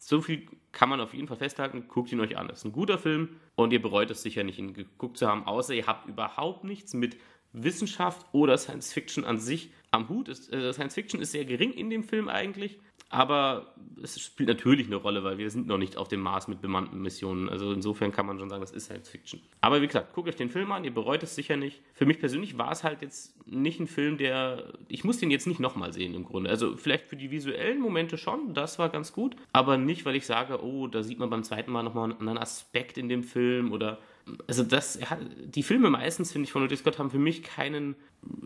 so 0.05 0.21
viel 0.21 0.49
kann 0.73 0.89
man 0.89 1.01
auf 1.01 1.15
jeden 1.15 1.29
Fall 1.29 1.37
festhalten. 1.37 1.87
Guckt 1.87 2.11
ihn 2.11 2.21
euch 2.21 2.37
an. 2.37 2.51
Es 2.51 2.59
ist 2.59 2.65
ein 2.65 2.73
guter 2.73 2.99
Film 2.99 3.37
und 3.55 3.73
ihr 3.73 3.81
bereut 3.81 4.11
es 4.11 4.23
sicher 4.23 4.43
nicht, 4.43 4.59
ihn 4.59 4.75
geguckt 4.75 5.17
zu 5.17 5.29
haben, 5.29 5.47
außer 5.47 5.75
ihr 5.75 5.87
habt 5.87 6.09
überhaupt 6.09 6.65
nichts 6.65 6.93
mit 6.93 7.17
Wissenschaft 7.53 8.27
oder 8.33 8.57
Science 8.59 8.93
Fiction 8.93 9.25
an 9.25 9.39
sich 9.39 9.71
am 9.91 10.09
Hut. 10.09 10.29
Ist, 10.29 10.53
äh, 10.53 10.73
Science 10.73 10.95
Fiction 10.95 11.21
ist 11.21 11.33
sehr 11.33 11.45
gering 11.45 11.73
in 11.73 11.91
dem 11.91 12.03
Film 12.03 12.29
eigentlich. 12.29 12.79
Aber 13.13 13.75
es 14.03 14.19
spielt 14.19 14.49
natürlich 14.49 14.87
eine 14.87 14.97
Rolle, 14.97 15.23
weil 15.23 15.37
wir 15.37 15.51
sind 15.51 15.67
noch 15.67 15.77
nicht 15.77 15.99
auf 15.99 16.09
dem 16.09 16.21
Mars 16.21 16.49
mit 16.49 16.63
bemannten 16.63 17.03
Missionen. 17.03 17.51
Also 17.51 17.71
insofern 17.71 18.11
kann 18.11 18.25
man 18.25 18.39
schon 18.39 18.49
sagen, 18.49 18.63
das 18.63 18.71
ist 18.71 18.87
Science 18.87 19.11
Fiction. 19.11 19.43
Aber 19.61 19.83
wie 19.83 19.87
gesagt, 19.87 20.15
guckt 20.15 20.31
euch 20.31 20.37
den 20.37 20.49
Film 20.49 20.73
an, 20.73 20.83
ihr 20.83 20.95
bereut 20.95 21.23
es 21.23 21.35
sicher 21.35 21.59
nicht. 21.59 21.83
Für 21.93 22.07
mich 22.07 22.19
persönlich 22.19 22.57
war 22.57 22.73
es 22.73 22.85
halt 22.85 23.03
jetzt 23.03 23.47
nicht 23.47 23.81
ein 23.81 23.87
Film, 23.87 24.17
der. 24.17 24.73
Ich 24.89 25.05
muss 25.05 25.19
den 25.19 25.31
jetzt 25.31 25.47
nicht 25.47 25.61
nochmal 25.61 25.93
sehen 25.93 26.15
im 26.15 26.25
Grunde. 26.25 26.49
Also 26.49 26.75
vielleicht 26.79 27.05
für 27.05 27.17
die 27.17 27.31
visuellen 27.31 27.81
Momente 27.81 28.17
schon, 28.17 28.55
das 28.55 28.79
war 28.79 28.89
ganz 28.89 29.13
gut. 29.13 29.37
Aber 29.53 29.77
nicht, 29.77 30.07
weil 30.07 30.17
ich 30.17 30.25
sage, 30.25 30.65
oh, 30.65 30.87
da 30.87 31.03
sieht 31.03 31.19
man 31.19 31.29
beim 31.29 31.45
zweiten 31.45 31.71
Mal 31.71 31.83
nochmal 31.83 32.05
einen 32.05 32.19
anderen 32.19 32.39
Aspekt 32.39 32.97
in 32.97 33.11
dem 33.11 33.23
Film 33.23 33.73
oder 33.73 33.99
also 34.47 34.63
das, 34.63 34.99
die 35.45 35.63
Filme 35.63 35.91
meistens, 35.91 36.33
finde 36.33 36.47
ich, 36.47 36.53
von 36.53 36.63
Ridley 36.63 36.77
Scott 36.77 36.99
haben 36.99 37.11
für 37.11 37.19
mich 37.19 37.43
keinen, 37.43 37.97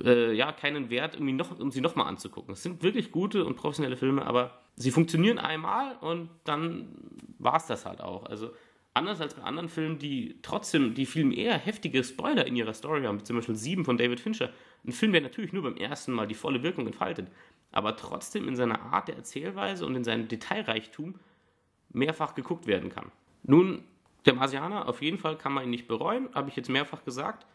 äh, 0.02 0.32
ja, 0.32 0.52
keinen 0.52 0.90
Wert, 0.90 1.14
irgendwie 1.14 1.32
noch, 1.32 1.58
um 1.58 1.70
sie 1.70 1.80
nochmal 1.80 2.06
anzugucken. 2.06 2.52
Es 2.52 2.62
sind 2.62 2.82
wirklich 2.82 3.12
gute 3.12 3.44
und 3.44 3.56
professionelle 3.56 3.96
Filme, 3.96 4.24
aber 4.24 4.62
sie 4.76 4.90
funktionieren 4.90 5.38
einmal 5.38 5.96
und 5.96 6.30
dann 6.44 6.88
war 7.38 7.56
es 7.56 7.66
das 7.66 7.84
halt 7.84 8.00
auch. 8.00 8.24
Also 8.26 8.50
anders 8.94 9.20
als 9.20 9.34
bei 9.34 9.42
anderen 9.42 9.68
Filmen, 9.68 9.98
die 9.98 10.36
trotzdem, 10.42 10.94
die 10.94 11.04
viel 11.04 11.36
eher 11.36 11.58
heftige 11.58 12.02
Spoiler 12.02 12.46
in 12.46 12.56
ihrer 12.56 12.72
Story 12.72 13.02
haben, 13.02 13.22
zum 13.24 13.36
Beispiel 13.36 13.56
Sieben 13.56 13.84
von 13.84 13.98
David 13.98 14.20
Fincher. 14.20 14.50
Ein 14.86 14.92
Film, 14.92 15.12
der 15.12 15.20
natürlich 15.20 15.52
nur 15.52 15.62
beim 15.62 15.76
ersten 15.76 16.12
Mal 16.12 16.26
die 16.26 16.34
volle 16.34 16.62
Wirkung 16.62 16.86
entfaltet, 16.86 17.28
aber 17.72 17.96
trotzdem 17.96 18.48
in 18.48 18.56
seiner 18.56 18.80
Art 18.80 19.08
der 19.08 19.16
Erzählweise 19.16 19.84
und 19.84 19.94
in 19.96 20.04
seinem 20.04 20.28
Detailreichtum 20.28 21.16
mehrfach 21.90 22.34
geguckt 22.34 22.66
werden 22.66 22.88
kann. 22.88 23.12
Nun 23.42 23.84
der 24.26 24.34
Marsianer, 24.34 24.88
auf 24.88 25.02
jeden 25.02 25.18
Fall 25.18 25.38
kann 25.38 25.52
man 25.52 25.64
ihn 25.64 25.70
nicht 25.70 25.88
bereuen, 25.88 26.28
habe 26.34 26.48
ich 26.48 26.56
jetzt 26.56 26.68
mehrfach 26.68 27.04
gesagt. 27.04 27.46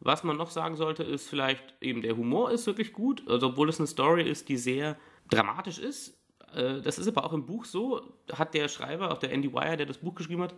Was 0.00 0.24
man 0.24 0.36
noch 0.36 0.50
sagen 0.50 0.76
sollte, 0.76 1.04
ist 1.04 1.28
vielleicht 1.28 1.74
eben 1.80 2.02
der 2.02 2.16
Humor 2.16 2.50
ist 2.50 2.66
wirklich 2.66 2.92
gut, 2.92 3.22
also 3.28 3.48
obwohl 3.48 3.68
es 3.68 3.78
eine 3.78 3.86
Story 3.86 4.22
ist, 4.22 4.48
die 4.48 4.56
sehr 4.56 4.96
dramatisch 5.30 5.78
ist. 5.78 6.18
Äh, 6.54 6.80
das 6.80 6.98
ist 6.98 7.08
aber 7.08 7.24
auch 7.24 7.32
im 7.32 7.46
Buch 7.46 7.64
so, 7.64 8.00
hat 8.32 8.54
der 8.54 8.68
Schreiber, 8.68 9.12
auch 9.12 9.18
der 9.18 9.32
Andy 9.32 9.52
Wire, 9.52 9.76
der 9.76 9.86
das 9.86 9.98
Buch 9.98 10.14
geschrieben 10.14 10.42
hat, 10.42 10.54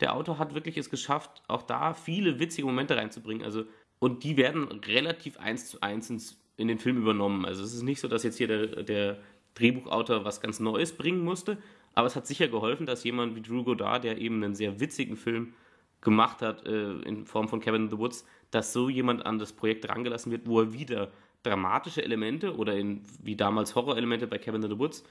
der 0.00 0.14
Autor 0.14 0.38
hat 0.38 0.54
wirklich 0.54 0.76
es 0.76 0.90
geschafft, 0.90 1.42
auch 1.48 1.62
da 1.62 1.92
viele 1.92 2.38
witzige 2.38 2.66
Momente 2.66 2.96
reinzubringen. 2.96 3.44
Also, 3.44 3.64
und 3.98 4.22
die 4.22 4.36
werden 4.36 4.64
relativ 4.86 5.38
eins 5.38 5.68
zu 5.68 5.80
eins 5.80 6.38
in 6.56 6.68
den 6.68 6.78
Film 6.78 6.98
übernommen. 6.98 7.44
Also 7.44 7.64
es 7.64 7.74
ist 7.74 7.82
nicht 7.82 8.00
so, 8.00 8.08
dass 8.08 8.22
jetzt 8.22 8.38
hier 8.38 8.48
der, 8.48 8.82
der 8.84 9.18
Drehbuchautor 9.58 10.24
was 10.24 10.40
ganz 10.40 10.60
Neues 10.60 10.92
bringen 10.92 11.24
musste, 11.24 11.58
aber 11.94 12.06
es 12.06 12.16
hat 12.16 12.26
sicher 12.26 12.48
geholfen, 12.48 12.86
dass 12.86 13.04
jemand 13.04 13.34
wie 13.34 13.42
Drew 13.42 13.64
Goddard, 13.64 14.04
der 14.04 14.18
eben 14.18 14.42
einen 14.42 14.54
sehr 14.54 14.80
witzigen 14.80 15.16
Film 15.16 15.54
gemacht 16.00 16.42
hat, 16.42 16.66
äh, 16.66 16.92
in 17.00 17.26
Form 17.26 17.48
von 17.48 17.60
Cabin 17.60 17.84
in 17.84 17.90
the 17.90 17.98
Woods, 17.98 18.24
dass 18.50 18.72
so 18.72 18.88
jemand 18.88 19.26
an 19.26 19.38
das 19.38 19.52
Projekt 19.52 19.88
rangelassen 19.88 20.30
wird, 20.30 20.46
wo 20.46 20.60
er 20.60 20.72
wieder 20.72 21.10
dramatische 21.42 22.02
Elemente 22.02 22.56
oder 22.56 22.76
in, 22.76 23.02
wie 23.22 23.36
damals 23.36 23.74
Horrorelemente 23.74 24.26
bei 24.26 24.38
Cabin 24.38 24.62
in 24.62 24.70
the 24.70 24.78
Woods 24.78 25.04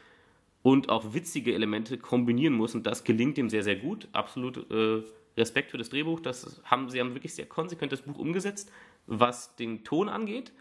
und 0.63 0.89
auch 0.89 1.13
witzige 1.13 1.54
Elemente 1.54 1.98
kombinieren 1.98 2.54
muss. 2.54 2.75
Und 2.75 2.86
das 2.86 3.04
gelingt 3.04 3.38
ihm 3.38 3.50
sehr, 3.50 3.63
sehr 3.63 3.75
gut. 3.75 4.08
Absolut 4.12 4.70
äh, 4.72 5.01
Respekt 5.38 5.72
für 5.72 5.77
das 5.77 5.89
Drehbuch. 5.89 6.20
Das 6.20 6.62
haben, 6.66 6.89
sie 6.89 7.00
haben 7.00 7.13
wirklich 7.13 7.34
sehr 7.34 7.46
konsequent 7.46 7.92
das 7.92 8.01
Buch 8.01 8.18
umgesetzt, 8.18 8.72
was 9.06 9.56
den 9.56 9.84
Ton 9.84 10.10
angeht. 10.10 10.51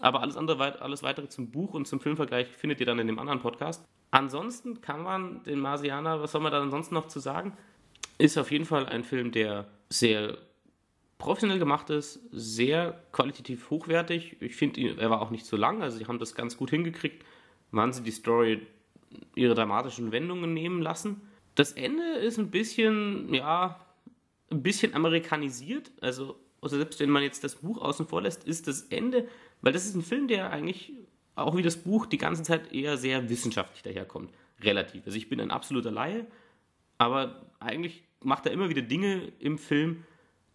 Aber 0.00 0.22
alles 0.22 0.36
andere, 0.36 0.80
alles 0.80 1.02
weitere 1.02 1.28
zum 1.28 1.50
Buch 1.50 1.74
und 1.74 1.86
zum 1.86 2.00
Filmvergleich 2.00 2.48
findet 2.48 2.80
ihr 2.80 2.86
dann 2.86 2.98
in 2.98 3.06
dem 3.06 3.18
anderen 3.18 3.40
Podcast. 3.40 3.84
Ansonsten 4.10 4.80
kann 4.80 5.02
man 5.02 5.42
den 5.44 5.60
Marsianer, 5.60 6.20
was 6.20 6.32
soll 6.32 6.40
man 6.40 6.50
da 6.50 6.60
ansonsten 6.60 6.94
noch 6.94 7.06
zu 7.06 7.20
sagen? 7.20 7.56
Ist 8.18 8.38
auf 8.38 8.50
jeden 8.50 8.64
Fall 8.64 8.86
ein 8.86 9.04
Film, 9.04 9.30
der 9.30 9.66
sehr 9.88 10.38
professionell 11.18 11.58
gemacht 11.58 11.90
ist, 11.90 12.18
sehr 12.32 13.04
qualitativ 13.12 13.70
hochwertig. 13.70 14.38
Ich 14.40 14.56
finde, 14.56 14.96
er 14.98 15.10
war 15.10 15.20
auch 15.20 15.30
nicht 15.30 15.46
zu 15.46 15.56
lang, 15.56 15.82
also 15.82 15.98
sie 15.98 16.06
haben 16.06 16.18
das 16.18 16.34
ganz 16.34 16.56
gut 16.56 16.70
hingekriegt, 16.70 17.24
wann 17.70 17.92
sie 17.92 18.02
die 18.02 18.10
Story 18.10 18.66
ihre 19.34 19.54
dramatischen 19.54 20.12
Wendungen 20.12 20.54
nehmen 20.54 20.82
lassen. 20.82 21.20
Das 21.54 21.72
Ende 21.72 22.02
ist 22.02 22.38
ein 22.38 22.50
bisschen, 22.50 23.32
ja, 23.34 23.84
ein 24.50 24.62
bisschen 24.62 24.94
amerikanisiert. 24.94 25.92
Also, 26.00 26.36
also 26.62 26.76
selbst 26.76 27.00
wenn 27.00 27.10
man 27.10 27.22
jetzt 27.22 27.44
das 27.44 27.56
Buch 27.56 27.78
außen 27.78 28.06
vor 28.06 28.22
lässt, 28.22 28.44
ist 28.44 28.66
das 28.66 28.82
Ende, 28.84 29.28
weil 29.60 29.72
das 29.72 29.86
ist 29.86 29.94
ein 29.94 30.02
Film, 30.02 30.28
der 30.28 30.50
eigentlich 30.50 30.92
auch 31.34 31.56
wie 31.56 31.62
das 31.62 31.76
Buch 31.76 32.06
die 32.06 32.18
ganze 32.18 32.42
Zeit 32.42 32.72
eher 32.72 32.96
sehr 32.96 33.28
wissenschaftlich 33.28 33.82
daherkommt. 33.82 34.32
Relativ. 34.62 35.06
Also 35.06 35.16
ich 35.16 35.28
bin 35.28 35.40
ein 35.40 35.50
absoluter 35.50 35.90
Laie, 35.90 36.26
aber 36.98 37.46
eigentlich 37.60 38.04
macht 38.22 38.46
er 38.46 38.52
immer 38.52 38.68
wieder 38.68 38.82
Dinge 38.82 39.32
im 39.38 39.58
Film, 39.58 40.04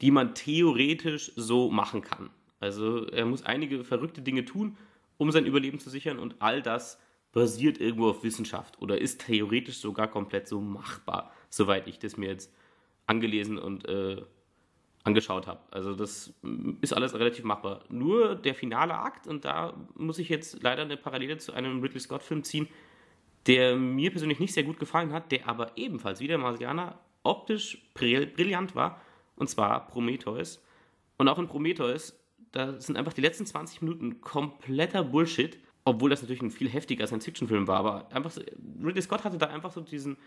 die 0.02 0.12
man 0.12 0.36
theoretisch 0.36 1.32
so 1.36 1.72
machen 1.72 2.02
kann. 2.02 2.30
Also 2.60 3.08
er 3.08 3.26
muss 3.26 3.44
einige 3.44 3.84
verrückte 3.84 4.22
Dinge 4.22 4.46
tun, 4.46 4.78
um 5.18 5.32
sein 5.32 5.46
Überleben 5.46 5.80
zu 5.80 5.90
sichern 5.90 6.20
und 6.20 6.36
all 6.40 6.62
das 6.62 7.00
basiert 7.32 7.80
irgendwo 7.80 8.10
auf 8.10 8.24
Wissenschaft 8.24 8.82
oder 8.82 9.00
ist 9.00 9.26
theoretisch 9.26 9.78
sogar 9.78 10.08
komplett 10.08 10.48
so 10.48 10.62
machbar, 10.62 11.34
soweit 11.50 11.88
ich 11.88 12.00
das 12.00 12.18
mir 12.18 12.30
jetzt 12.30 12.54
angelesen 13.08 13.58
und 13.58 13.88
äh, 13.88 14.22
angeschaut 15.06 15.48
habe. 15.48 15.60
Also 15.72 15.94
das 15.94 16.34
ist 16.82 16.94
alles 16.94 17.14
relativ 17.14 17.46
machbar. 17.46 17.84
Nur 17.90 18.36
der 18.36 18.56
finale 18.56 18.96
Akt, 18.96 19.28
und 19.28 19.46
da 19.46 19.74
muss 19.96 20.20
ich 20.20 20.30
jetzt 20.30 20.62
leider 20.64 20.82
eine 20.82 20.98
Parallele 20.98 21.38
zu 21.38 21.54
einem 21.54 21.82
Ridley 21.82 22.00
Scott-Film 22.00 22.44
ziehen, 22.44 22.68
der 23.46 23.76
mir 23.76 24.10
persönlich 24.10 24.40
nicht 24.40 24.54
sehr 24.54 24.64
gut 24.64 24.80
gefallen 24.80 25.14
hat, 25.14 25.32
der 25.32 25.48
aber 25.48 25.78
ebenfalls 25.78 26.20
wie 26.20 26.28
der 26.28 26.40
Marsianer 26.40 27.00
optisch 27.24 27.88
brillant 27.94 28.76
war, 28.76 29.00
und 29.36 29.48
zwar 29.48 29.88
Prometheus. 29.88 30.64
Und 31.18 31.28
auch 31.28 31.38
in 31.38 31.48
Prometheus, 31.48 32.20
da 32.52 32.80
sind 32.80 32.98
einfach 32.98 33.14
die 33.14 33.22
letzten 33.22 33.46
20 33.46 33.84
Minuten 33.84 34.22
kompletter 34.22 35.04
Bullshit, 35.04 35.60
obwohl 35.84 36.10
das 36.10 36.24
natürlich 36.24 36.42
ein 36.42 36.50
viel 36.50 36.68
heftiger 36.68 37.06
Science-Fiction-Film 37.06 37.68
war, 37.68 37.78
aber 37.78 38.12
einfach 38.12 38.32
so, 38.32 38.42
Ridley 38.84 39.04
Scott 39.04 39.24
hatte 39.24 39.38
da 39.38 39.48
einfach 39.48 39.72
so 39.72 39.82
diesen 39.82 40.18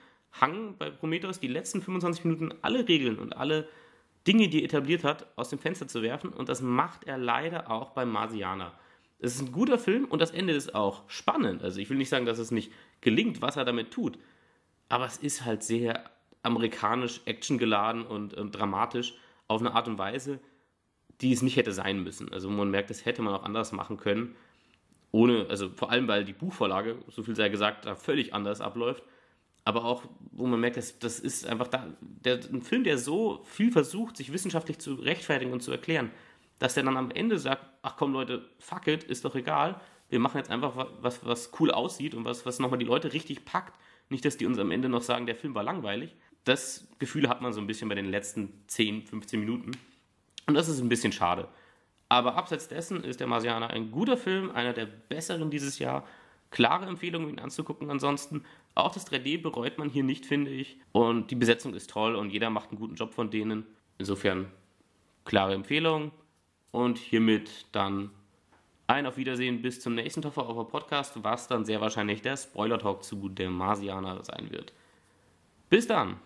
Hang 0.41 0.77
bei 0.79 0.89
Prometheus, 0.91 1.41
die 1.41 1.49
letzten 1.49 1.83
25 1.83 2.25
Minuten 2.25 2.55
alle 2.63 2.87
Regeln 2.87 3.19
und 3.19 3.37
alle 3.37 3.69
Dinge, 4.29 4.49
die 4.49 4.61
er 4.61 4.67
etabliert 4.67 5.03
hat, 5.03 5.27
aus 5.37 5.49
dem 5.49 5.59
Fenster 5.59 5.89
zu 5.89 6.03
werfen 6.03 6.31
und 6.31 6.49
das 6.49 6.63
macht 6.63 7.05
er 7.05 7.19
leider 7.19 7.71
auch 7.71 7.91
beim 7.91 8.11
Marsianer. 8.11 8.73
Es 9.19 9.35
ist 9.35 9.41
ein 9.41 9.53
guter 9.53 9.79
Film 9.79 10.05
und 10.05 10.21
das 10.21 10.31
Ende 10.31 10.53
ist 10.53 10.75
auch 10.75 11.09
spannend. 11.09 11.65
Also 11.65 11.81
ich 11.81 11.91
will 11.91 11.97
nicht 11.97 12.09
sagen, 12.09 12.27
dass 12.27 12.39
es 12.39 12.53
nicht 12.53 12.71
gelingt, 13.01 13.43
was 13.43 13.57
er 13.57 13.65
damit 13.65 13.91
tut, 13.91 14.19
aber 14.89 15.07
es 15.07 15.17
ist 15.17 15.45
halt 15.45 15.65
sehr 15.65 16.05
amerikanisch, 16.43 17.23
actiongeladen 17.25 18.07
und 18.07 18.35
äh, 18.35 18.45
dramatisch 18.45 19.15
auf 19.49 19.61
eine 19.61 19.73
Art 19.75 19.89
und 19.89 19.99
Weise, 19.99 20.39
die 21.21 21.33
es 21.33 21.43
nicht 21.43 21.57
hätte 21.57 21.73
sein 21.73 22.05
müssen. 22.05 22.33
Also 22.33 22.49
man 22.49 22.71
merkt, 22.71 22.91
das 22.91 23.05
hätte 23.05 23.23
man 23.23 23.35
auch 23.35 23.43
anders 23.43 23.73
machen 23.73 23.97
können 23.97 24.37
ohne, 25.11 25.47
also 25.49 25.69
vor 25.71 25.91
allem, 25.91 26.09
weil 26.09 26.25
die 26.25 26.33
Buchvorlage, 26.33 26.97
so 27.09 27.23
viel 27.23 27.35
sei 27.35 27.49
gesagt, 27.49 27.87
da 27.87 27.95
völlig 27.95 28.35
anders 28.35 28.61
abläuft. 28.61 29.03
Aber 29.69 29.85
auch, 29.85 30.05
wo 30.33 30.47
man 30.47 30.61
merkt, 30.61 30.79
das, 30.79 30.99
das 30.99 31.21
ist 31.21 31.47
einfach 31.47 31.69
da, 31.69 31.93
der, 32.01 32.37
ein 32.37 32.63
Film, 32.63 32.85
der 32.85 32.97
so 32.97 33.45
viel 33.45 33.71
versucht, 33.71 34.17
sich 34.17 34.33
wissenschaftlich 34.33 34.79
zu 34.79 34.95
rechtfertigen 34.95 35.53
und 35.53 35.63
zu 35.63 35.71
erklären, 35.71 36.11
dass 36.59 36.73
der 36.73 36.85
dann 36.85 36.97
am 36.97 37.11
Ende 37.11 37.39
sagt, 37.39 37.67
ach 37.83 37.97
komm 37.99 38.15
Leute, 38.15 38.49
fuck 38.59 38.87
it, 38.87 39.05
ist 39.05 39.27
doch 39.27 39.35
egal, 39.35 39.79
wir 40.09 40.21
machen 40.21 40.39
jetzt 40.39 40.51
einfach 40.51 40.89
was, 41.03 41.23
was 41.27 41.51
cool 41.61 41.71
aussieht 41.71 42.15
und 42.15 42.25
was, 42.25 42.47
was 42.47 42.61
nochmal 42.61 42.79
die 42.79 42.87
Leute 42.87 43.13
richtig 43.13 43.45
packt. 43.45 43.79
Nicht, 44.09 44.25
dass 44.25 44.39
die 44.39 44.47
uns 44.47 44.59
am 44.59 44.71
Ende 44.71 44.89
noch 44.89 45.03
sagen, 45.03 45.27
der 45.27 45.37
Film 45.37 45.55
war 45.55 45.63
langweilig. 45.63 46.17
Das 46.45 46.89
Gefühl 46.99 47.29
hat 47.29 47.43
man 47.43 47.53
so 47.53 47.61
ein 47.61 47.67
bisschen 47.67 47.91
bei 47.91 47.95
den 47.95 48.07
letzten 48.07 48.65
10, 48.69 49.03
15 49.03 49.39
Minuten. 49.39 49.73
Und 50.47 50.55
das 50.55 50.71
ist 50.71 50.81
ein 50.81 50.89
bisschen 50.89 51.13
schade. 51.13 51.47
Aber 52.09 52.37
abseits 52.37 52.69
dessen 52.69 53.05
ist 53.05 53.21
der 53.21 53.27
Marsianer 53.27 53.69
ein 53.69 53.91
guter 53.91 54.17
Film, 54.17 54.51
einer 54.51 54.73
der 54.73 54.87
besseren 54.87 55.51
dieses 55.51 55.79
Jahr. 55.79 56.07
Klare 56.51 56.87
Empfehlung, 56.87 57.29
ihn 57.29 57.39
anzugucken. 57.39 57.91
Ansonsten, 57.91 58.45
auch 58.79 58.93
das 58.93 59.11
3D 59.11 59.43
bereut 59.43 59.79
man 59.79 59.91
hier 59.91 60.05
nicht, 60.05 60.27
finde 60.27 60.51
ich. 60.51 60.79
Und 60.93 61.31
die 61.31 61.35
Besetzung 61.35 61.75
ist 61.75 61.91
toll 61.91 62.15
und 62.15 62.31
jeder 62.31 62.51
macht 62.51 62.71
einen 62.71 62.79
guten 62.79 62.95
Job 62.95 63.13
von 63.13 63.31
denen. 63.31 63.67
Insofern, 63.99 64.51
klare 65.25 65.55
Empfehlung. 65.55 66.13
Und 66.71 66.99
hiermit 66.99 67.67
dann 67.73 68.11
ein 68.87 69.07
Auf 69.07 69.17
Wiedersehen 69.17 69.63
bis 69.63 69.81
zum 69.81 69.95
nächsten 69.95 70.23
Toffer 70.23 70.49
auf 70.49 70.69
Podcast, 70.69 71.23
was 71.23 71.49
dann 71.49 71.65
sehr 71.65 71.81
wahrscheinlich 71.81 72.23
der 72.23 72.37
Spoiler-Talk 72.37 73.03
zu 73.03 73.29
dem 73.29 73.53
Marsianer 73.53 74.23
sein 74.23 74.51
wird. 74.51 74.73
Bis 75.69 75.87
dann! 75.87 76.17